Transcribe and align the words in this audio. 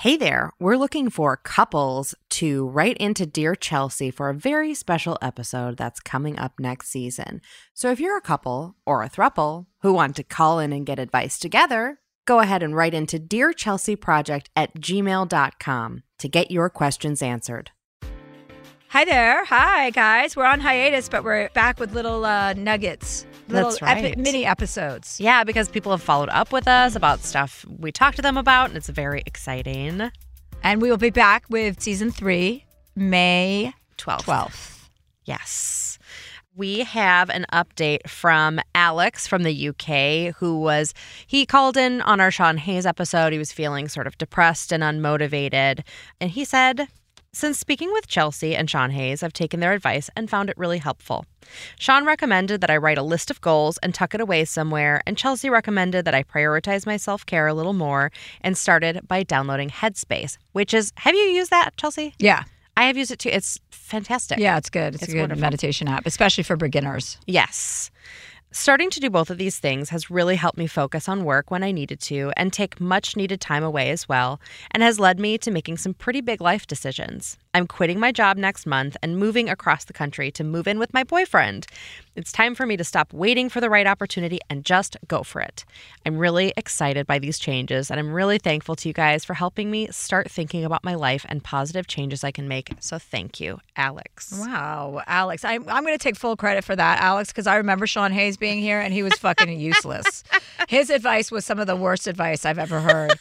Hey 0.00 0.16
there, 0.16 0.52
we're 0.58 0.78
looking 0.78 1.10
for 1.10 1.36
couples 1.36 2.14
to 2.30 2.66
write 2.68 2.96
into 2.96 3.26
Dear 3.26 3.54
Chelsea 3.54 4.10
for 4.10 4.30
a 4.30 4.34
very 4.34 4.72
special 4.72 5.18
episode 5.20 5.76
that's 5.76 6.00
coming 6.00 6.38
up 6.38 6.58
next 6.58 6.88
season. 6.88 7.42
So 7.74 7.90
if 7.90 8.00
you're 8.00 8.16
a 8.16 8.22
couple 8.22 8.76
or 8.86 9.02
a 9.02 9.10
thruple 9.10 9.66
who 9.82 9.92
want 9.92 10.16
to 10.16 10.22
call 10.22 10.58
in 10.58 10.72
and 10.72 10.86
get 10.86 10.98
advice 10.98 11.38
together, 11.38 12.00
go 12.24 12.40
ahead 12.40 12.62
and 12.62 12.74
write 12.74 12.94
into 12.94 13.18
Dear 13.18 13.52
Chelsea 13.52 13.94
Project 13.94 14.48
at 14.56 14.74
gmail.com 14.74 16.02
to 16.18 16.28
get 16.30 16.50
your 16.50 16.70
questions 16.70 17.20
answered. 17.20 17.70
Hi 18.88 19.04
there. 19.04 19.44
Hi, 19.44 19.90
guys. 19.90 20.34
We're 20.34 20.46
on 20.46 20.60
hiatus, 20.60 21.10
but 21.10 21.24
we're 21.24 21.50
back 21.50 21.78
with 21.78 21.92
little 21.92 22.24
uh, 22.24 22.54
nuggets. 22.54 23.26
Little 23.50 23.70
That's 23.70 23.82
epi- 23.82 24.02
right. 24.02 24.18
mini 24.18 24.46
episodes. 24.46 25.18
Yeah, 25.20 25.44
because 25.44 25.68
people 25.68 25.92
have 25.92 26.02
followed 26.02 26.28
up 26.30 26.52
with 26.52 26.68
us 26.68 26.94
about 26.96 27.20
stuff 27.20 27.64
we 27.78 27.92
talked 27.92 28.16
to 28.16 28.22
them 28.22 28.36
about, 28.36 28.68
and 28.68 28.76
it's 28.76 28.88
very 28.88 29.22
exciting. 29.26 30.10
And 30.62 30.82
we 30.82 30.90
will 30.90 30.96
be 30.98 31.10
back 31.10 31.44
with 31.48 31.80
season 31.80 32.10
three, 32.10 32.64
May 32.94 33.72
12th. 33.98 34.24
12th. 34.24 34.88
Yes. 35.24 35.98
We 36.54 36.80
have 36.80 37.30
an 37.30 37.46
update 37.52 38.08
from 38.08 38.60
Alex 38.74 39.26
from 39.26 39.44
the 39.44 39.68
UK 39.68 40.34
who 40.36 40.58
was, 40.60 40.92
he 41.26 41.46
called 41.46 41.76
in 41.76 42.02
on 42.02 42.20
our 42.20 42.30
Sean 42.30 42.56
Hayes 42.58 42.84
episode. 42.84 43.32
He 43.32 43.38
was 43.38 43.52
feeling 43.52 43.88
sort 43.88 44.06
of 44.06 44.18
depressed 44.18 44.72
and 44.72 44.82
unmotivated. 44.82 45.84
And 46.20 46.30
he 46.30 46.44
said, 46.44 46.88
since 47.32 47.58
speaking 47.58 47.92
with 47.92 48.08
Chelsea 48.08 48.56
and 48.56 48.68
Sean 48.68 48.90
Hayes, 48.90 49.22
I've 49.22 49.32
taken 49.32 49.60
their 49.60 49.72
advice 49.72 50.10
and 50.16 50.28
found 50.28 50.50
it 50.50 50.58
really 50.58 50.78
helpful. 50.78 51.24
Sean 51.78 52.04
recommended 52.04 52.60
that 52.60 52.70
I 52.70 52.76
write 52.76 52.98
a 52.98 53.02
list 53.02 53.30
of 53.30 53.40
goals 53.40 53.78
and 53.78 53.94
tuck 53.94 54.14
it 54.14 54.20
away 54.20 54.44
somewhere, 54.44 55.00
and 55.06 55.16
Chelsea 55.16 55.48
recommended 55.48 56.04
that 56.04 56.14
I 56.14 56.22
prioritize 56.24 56.86
my 56.86 56.96
self 56.96 57.24
care 57.24 57.46
a 57.46 57.54
little 57.54 57.72
more 57.72 58.10
and 58.40 58.58
started 58.58 59.06
by 59.06 59.22
downloading 59.22 59.70
Headspace, 59.70 60.38
which 60.52 60.74
is, 60.74 60.92
have 60.96 61.14
you 61.14 61.22
used 61.22 61.50
that, 61.50 61.76
Chelsea? 61.76 62.14
Yeah. 62.18 62.44
I 62.76 62.84
have 62.84 62.96
used 62.96 63.10
it 63.10 63.18
too. 63.18 63.28
It's 63.30 63.58
fantastic. 63.70 64.38
Yeah, 64.38 64.56
it's 64.56 64.70
good. 64.70 64.94
It's, 64.94 65.02
It's 65.04 65.12
a 65.12 65.14
good 65.14 65.20
wonderful. 65.22 65.40
meditation 65.42 65.86
app, 65.86 66.06
especially 66.06 66.44
for 66.44 66.56
beginners. 66.56 67.18
Yes. 67.26 67.90
Starting 68.52 68.90
to 68.90 68.98
do 68.98 69.08
both 69.08 69.30
of 69.30 69.38
these 69.38 69.60
things 69.60 69.90
has 69.90 70.10
really 70.10 70.34
helped 70.34 70.58
me 70.58 70.66
focus 70.66 71.08
on 71.08 71.24
work 71.24 71.52
when 71.52 71.62
I 71.62 71.70
needed 71.70 72.00
to 72.00 72.32
and 72.36 72.52
take 72.52 72.80
much 72.80 73.14
needed 73.14 73.40
time 73.40 73.62
away 73.62 73.90
as 73.90 74.08
well, 74.08 74.40
and 74.72 74.82
has 74.82 74.98
led 74.98 75.20
me 75.20 75.38
to 75.38 75.52
making 75.52 75.76
some 75.76 75.94
pretty 75.94 76.20
big 76.20 76.40
life 76.40 76.66
decisions. 76.66 77.38
I'm 77.52 77.66
quitting 77.66 77.98
my 77.98 78.12
job 78.12 78.36
next 78.36 78.64
month 78.64 78.96
and 79.02 79.16
moving 79.16 79.48
across 79.48 79.84
the 79.84 79.92
country 79.92 80.30
to 80.32 80.44
move 80.44 80.68
in 80.68 80.78
with 80.78 80.94
my 80.94 81.02
boyfriend. 81.02 81.66
It's 82.14 82.30
time 82.30 82.54
for 82.54 82.64
me 82.64 82.76
to 82.76 82.84
stop 82.84 83.12
waiting 83.12 83.48
for 83.48 83.60
the 83.60 83.68
right 83.68 83.88
opportunity 83.88 84.38
and 84.48 84.64
just 84.64 84.96
go 85.08 85.24
for 85.24 85.40
it. 85.40 85.64
I'm 86.06 86.16
really 86.16 86.52
excited 86.56 87.08
by 87.08 87.18
these 87.18 87.40
changes, 87.40 87.90
and 87.90 87.98
I'm 87.98 88.12
really 88.12 88.38
thankful 88.38 88.76
to 88.76 88.88
you 88.88 88.92
guys 88.92 89.24
for 89.24 89.34
helping 89.34 89.68
me 89.68 89.88
start 89.88 90.30
thinking 90.30 90.64
about 90.64 90.84
my 90.84 90.94
life 90.94 91.26
and 91.28 91.42
positive 91.42 91.88
changes 91.88 92.22
I 92.22 92.30
can 92.30 92.46
make. 92.46 92.70
So 92.78 92.98
thank 92.98 93.40
you, 93.40 93.58
Alex. 93.76 94.32
Wow, 94.38 95.02
Alex. 95.08 95.44
I'm, 95.44 95.68
I'm 95.68 95.84
going 95.84 95.96
to 95.96 96.02
take 96.02 96.16
full 96.16 96.36
credit 96.36 96.62
for 96.62 96.76
that, 96.76 97.00
Alex, 97.00 97.30
because 97.30 97.48
I 97.48 97.56
remember 97.56 97.86
Sean 97.86 98.12
Hayes 98.12 98.36
being 98.36 98.60
here 98.60 98.78
and 98.80 98.94
he 98.94 99.02
was 99.02 99.14
fucking 99.14 99.58
useless. 99.58 100.22
His 100.68 100.88
advice 100.88 101.32
was 101.32 101.44
some 101.44 101.58
of 101.58 101.66
the 101.66 101.76
worst 101.76 102.06
advice 102.06 102.44
I've 102.44 102.58
ever 102.58 102.80
heard. 102.80 103.18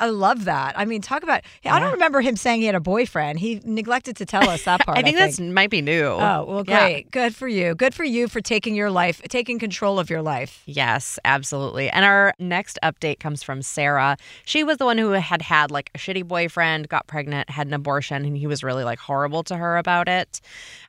I 0.00 0.06
love 0.06 0.46
that. 0.46 0.76
I 0.78 0.84
mean, 0.86 1.02
talk 1.02 1.22
about. 1.22 1.42
I 1.64 1.78
don't 1.78 1.92
remember 1.92 2.20
him 2.20 2.34
saying 2.34 2.60
he 2.62 2.66
had 2.66 2.74
a 2.74 2.80
boyfriend. 2.80 3.38
He 3.38 3.60
neglected 3.64 4.16
to 4.16 4.26
tell 4.26 4.48
us 4.48 4.64
that 4.64 4.80
part. 4.86 4.98
I 4.98 5.02
think 5.02 5.16
that's 5.16 5.38
might 5.38 5.70
be 5.70 5.82
new. 5.82 6.04
Oh, 6.04 6.44
well, 6.48 6.64
Yeah. 6.66 6.80
great. 6.88 7.10
Good 7.10 7.34
for 7.36 7.46
you. 7.46 7.74
Good 7.74 7.94
for 7.94 8.02
you 8.04 8.26
for 8.26 8.40
taking 8.40 8.74
your 8.74 8.90
life, 8.90 9.20
taking 9.28 9.58
control 9.58 9.98
of 9.98 10.10
your 10.10 10.22
life. 10.22 10.62
Yes, 10.66 11.18
absolutely. 11.24 11.90
And 11.90 12.04
our 12.04 12.34
next 12.38 12.78
update 12.82 13.20
comes 13.20 13.42
from 13.42 13.62
Sarah. 13.62 14.16
She 14.44 14.64
was 14.64 14.78
the 14.78 14.86
one 14.86 14.98
who 14.98 15.10
had 15.10 15.42
had 15.42 15.70
like 15.70 15.90
a 15.94 15.98
shitty 15.98 16.26
boyfriend, 16.26 16.88
got 16.88 17.06
pregnant, 17.06 17.50
had 17.50 17.66
an 17.66 17.74
abortion, 17.74 18.24
and 18.24 18.36
he 18.36 18.46
was 18.46 18.64
really 18.64 18.84
like 18.84 18.98
horrible 18.98 19.42
to 19.44 19.56
her 19.56 19.76
about 19.76 20.08
it. 20.08 20.40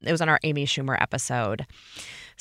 It 0.01 0.11
was 0.11 0.21
on 0.21 0.29
our 0.29 0.39
Amy 0.43 0.65
Schumer 0.65 0.95
episode. 1.01 1.65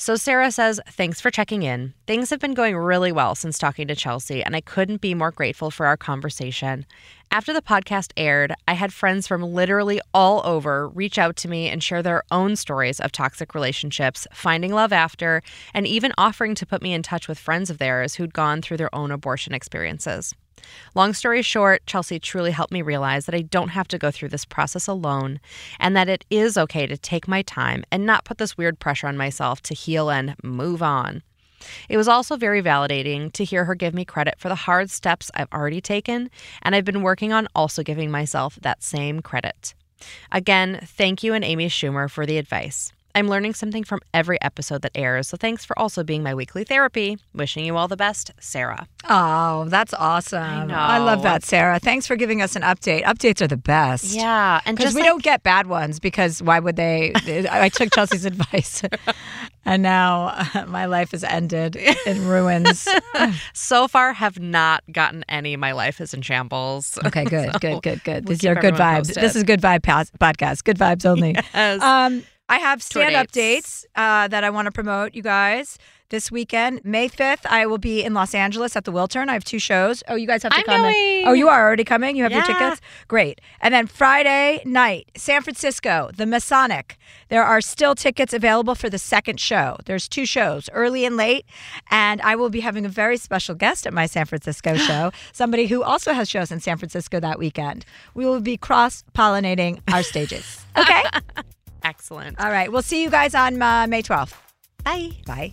So 0.01 0.15
Sarah 0.15 0.49
says, 0.49 0.81
Thanks 0.87 1.21
for 1.21 1.29
checking 1.29 1.61
in. 1.61 1.93
Things 2.07 2.31
have 2.31 2.39
been 2.39 2.55
going 2.55 2.75
really 2.75 3.11
well 3.11 3.35
since 3.35 3.59
talking 3.59 3.87
to 3.87 3.93
Chelsea, 3.93 4.43
and 4.43 4.55
I 4.55 4.61
couldn't 4.61 4.99
be 4.99 5.13
more 5.13 5.29
grateful 5.29 5.69
for 5.69 5.85
our 5.85 5.95
conversation. 5.95 6.87
After 7.33 7.53
the 7.53 7.61
podcast 7.61 8.11
aired, 8.17 8.53
I 8.67 8.73
had 8.73 8.91
friends 8.91 9.25
from 9.25 9.41
literally 9.41 10.01
all 10.13 10.45
over 10.45 10.89
reach 10.89 11.17
out 11.17 11.37
to 11.37 11.47
me 11.47 11.69
and 11.69 11.81
share 11.81 12.03
their 12.03 12.23
own 12.29 12.57
stories 12.57 12.99
of 12.99 13.13
toxic 13.13 13.55
relationships, 13.55 14.27
finding 14.33 14.73
love 14.73 14.91
after, 14.91 15.41
and 15.73 15.87
even 15.87 16.11
offering 16.17 16.55
to 16.55 16.65
put 16.65 16.81
me 16.81 16.93
in 16.93 17.03
touch 17.03 17.29
with 17.29 17.39
friends 17.39 17.69
of 17.69 17.77
theirs 17.77 18.15
who'd 18.15 18.33
gone 18.33 18.61
through 18.61 18.75
their 18.75 18.93
own 18.93 19.11
abortion 19.11 19.53
experiences. 19.53 20.35
Long 20.93 21.13
story 21.13 21.41
short, 21.41 21.85
Chelsea 21.85 22.19
truly 22.19 22.51
helped 22.51 22.73
me 22.73 22.81
realize 22.81 23.27
that 23.27 23.35
I 23.35 23.43
don't 23.43 23.69
have 23.69 23.87
to 23.87 23.97
go 23.97 24.11
through 24.11 24.29
this 24.29 24.43
process 24.43 24.87
alone 24.87 25.39
and 25.79 25.95
that 25.95 26.09
it 26.09 26.25
is 26.29 26.57
okay 26.57 26.85
to 26.85 26.97
take 26.97 27.29
my 27.29 27.43
time 27.43 27.85
and 27.93 28.05
not 28.05 28.25
put 28.25 28.39
this 28.39 28.57
weird 28.57 28.77
pressure 28.77 29.07
on 29.07 29.15
myself 29.15 29.61
to 29.61 29.73
heal 29.73 30.09
and 30.09 30.35
move 30.43 30.83
on. 30.83 31.23
It 31.89 31.97
was 31.97 32.07
also 32.07 32.35
very 32.37 32.61
validating 32.61 33.31
to 33.33 33.43
hear 33.43 33.65
her 33.65 33.75
give 33.75 33.93
me 33.93 34.05
credit 34.05 34.35
for 34.37 34.49
the 34.49 34.55
hard 34.55 34.89
steps 34.89 35.29
I've 35.35 35.51
already 35.53 35.81
taken, 35.81 36.29
and 36.61 36.75
I've 36.75 36.85
been 36.85 37.01
working 37.01 37.33
on 37.33 37.47
also 37.55 37.83
giving 37.83 38.11
myself 38.11 38.57
that 38.61 38.83
same 38.83 39.21
credit. 39.21 39.73
Again, 40.31 40.79
thank 40.83 41.23
you 41.23 41.33
and 41.33 41.43
Amy 41.43 41.67
Schumer 41.67 42.09
for 42.09 42.25
the 42.25 42.37
advice. 42.37 42.91
I'm 43.13 43.27
learning 43.27 43.55
something 43.55 43.83
from 43.83 43.99
every 44.13 44.41
episode 44.41 44.83
that 44.83 44.93
airs, 44.95 45.27
so 45.27 45.35
thanks 45.35 45.65
for 45.65 45.77
also 45.77 46.01
being 46.01 46.23
my 46.23 46.33
weekly 46.33 46.63
therapy. 46.63 47.17
Wishing 47.35 47.65
you 47.65 47.75
all 47.75 47.89
the 47.89 47.97
best, 47.97 48.31
Sarah. 48.39 48.87
Oh, 49.09 49.65
that's 49.67 49.93
awesome. 49.93 50.41
I 50.41 50.65
know. 50.65 50.75
I 50.75 50.97
love 50.99 51.21
that, 51.23 51.43
Sarah. 51.43 51.77
Thanks 51.77 52.07
for 52.07 52.15
giving 52.15 52.41
us 52.41 52.55
an 52.55 52.61
update. 52.61 53.03
Updates 53.03 53.41
are 53.41 53.47
the 53.47 53.57
best. 53.57 54.15
Yeah, 54.15 54.61
and 54.65 54.77
Because 54.77 54.95
we 54.95 55.01
like- 55.01 55.09
don't 55.09 55.23
get 55.23 55.43
bad 55.43 55.67
ones 55.67 55.99
because 55.99 56.41
why 56.41 56.59
would 56.59 56.77
they? 56.77 57.11
I 57.51 57.67
took 57.67 57.93
Chelsea's 57.93 58.23
advice 58.23 58.81
and 59.65 59.83
now 59.83 60.27
uh, 60.53 60.65
my 60.67 60.85
life 60.85 61.13
is 61.13 61.23
ended 61.23 61.75
in 62.05 62.27
ruins. 62.27 62.87
so 63.53 63.87
far 63.87 64.13
have 64.13 64.39
not 64.39 64.83
gotten 64.91 65.23
any. 65.29 65.55
My 65.55 65.71
life 65.73 66.01
is 66.01 66.13
in 66.13 66.21
shambles. 66.21 66.97
Okay, 67.05 67.25
good, 67.25 67.51
So 67.53 67.59
good, 67.59 67.81
good, 67.83 68.03
good. 68.03 68.25
we'll 68.25 68.37
These 68.37 68.45
are 68.45 68.55
keep 68.55 68.61
good 68.61 68.73
vibes. 68.75 68.97
posted. 69.07 69.23
This 69.23 69.35
is 69.35 69.43
good 69.43 69.61
vibe 69.61 69.81
podcast. 69.81 70.63
Good 70.63 70.77
vibes 70.77 71.05
only. 71.05 71.35
Yes. 71.53 71.81
Um, 71.81 72.23
I 72.51 72.59
have 72.59 72.83
stand 72.83 73.15
up 73.15 73.31
dates. 73.31 73.85
uh, 73.95 74.27
that 74.27 74.43
I 74.43 74.49
want 74.49 74.65
to 74.67 74.71
promote, 74.71 75.15
you 75.15 75.23
guys. 75.23 75.77
This 76.09 76.29
weekend, 76.29 76.81
May 76.83 77.07
5th, 77.07 77.45
I 77.45 77.65
will 77.65 77.77
be 77.77 78.03
in 78.03 78.13
Los 78.13 78.35
Angeles 78.35 78.75
at 78.75 78.83
the 78.83 78.91
Wiltern. 78.91 79.29
I 79.29 79.33
have 79.33 79.45
two 79.45 79.59
shows. 79.59 80.03
Oh, 80.09 80.15
you 80.15 80.27
guys 80.27 80.43
have 80.43 80.51
to 80.51 80.57
I'm 80.57 80.65
come. 80.65 80.81
going. 80.81 81.23
Oh, 81.25 81.31
you 81.31 81.47
are 81.47 81.65
already 81.65 81.85
coming? 81.85 82.17
You 82.17 82.23
have 82.23 82.33
your 82.33 82.43
tickets? 82.43 82.81
Great. 83.07 83.39
And 83.61 83.73
then 83.73 83.87
Friday 83.87 84.61
night, 84.65 85.09
San 85.15 85.41
Francisco, 85.41 86.09
the 86.13 86.25
Masonic. 86.25 86.97
There 87.29 87.45
are 87.45 87.61
still 87.61 87.95
tickets 87.95 88.33
available 88.33 88.75
for 88.75 88.89
the 88.89 88.97
second 88.97 89.39
show. 89.39 89.77
There's 89.85 90.09
two 90.09 90.25
shows, 90.25 90.69
early 90.73 91.05
and 91.05 91.15
late. 91.15 91.45
And 91.89 92.21
I 92.23 92.35
will 92.35 92.49
be 92.49 92.59
having 92.59 92.85
a 92.85 92.89
very 92.89 93.15
special 93.15 93.55
guest 93.55 93.87
at 93.87 93.93
my 93.93 94.05
San 94.05 94.25
Francisco 94.25 94.75
show, 94.89 95.13
somebody 95.31 95.67
who 95.67 95.81
also 95.81 96.11
has 96.11 96.27
shows 96.29 96.51
in 96.51 96.59
San 96.59 96.77
Francisco 96.77 97.21
that 97.21 97.39
weekend. 97.39 97.85
We 98.15 98.25
will 98.25 98.41
be 98.41 98.57
cross 98.57 99.05
pollinating 99.15 99.79
our 99.93 100.03
stages. 100.03 100.57
Okay? 100.77 101.03
Excellent. 102.01 102.39
All 102.39 102.49
right. 102.49 102.71
We'll 102.71 102.81
see 102.81 103.03
you 103.03 103.11
guys 103.11 103.35
on 103.35 103.61
uh, 103.61 103.85
May 103.87 104.01
12th. 104.01 104.33
Bye. 104.83 105.11
Bye. 105.27 105.51